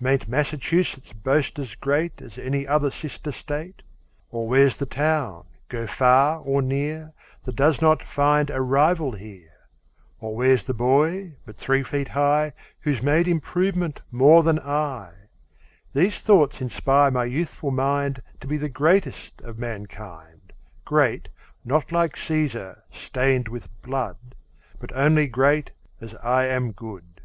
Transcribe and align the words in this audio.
Mayn't 0.00 0.26
Massachusetts 0.28 1.12
boast 1.12 1.58
as 1.58 1.74
great 1.74 2.22
As 2.22 2.38
any 2.38 2.66
other 2.66 2.90
sister 2.90 3.30
state? 3.30 3.82
Or 4.30 4.48
where's 4.48 4.78
the 4.78 4.86
town, 4.86 5.44
go 5.68 5.86
far 5.86 6.38
or 6.40 6.62
near, 6.62 7.12
That 7.42 7.56
does 7.56 7.82
not 7.82 8.02
find 8.02 8.48
a 8.48 8.62
rival 8.62 9.12
here? 9.12 9.52
Or 10.20 10.34
where's 10.34 10.64
the 10.64 10.72
boy 10.72 11.36
but 11.44 11.58
three 11.58 11.82
feet 11.82 12.08
high 12.08 12.54
Who's 12.80 13.02
made 13.02 13.28
improvement 13.28 14.00
more 14.10 14.42
than 14.42 14.58
I? 14.58 15.12
These 15.92 16.20
thoughts 16.20 16.62
inspire 16.62 17.10
my 17.10 17.26
youthful 17.26 17.70
mind 17.70 18.22
To 18.40 18.46
be 18.46 18.56
the 18.56 18.70
greatest 18.70 19.42
of 19.42 19.58
mankind: 19.58 20.54
Great, 20.86 21.28
not 21.62 21.92
like 21.92 22.16
Cæsar, 22.16 22.80
stained 22.90 23.48
with 23.48 23.68
blood, 23.82 24.34
But 24.78 24.96
only 24.96 25.26
great 25.26 25.72
as 26.00 26.14
I 26.24 26.46
am 26.46 26.72
good. 26.72 27.20